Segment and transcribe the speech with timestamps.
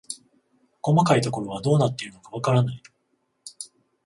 [0.81, 2.81] 細かいところはどうなっているのかわからない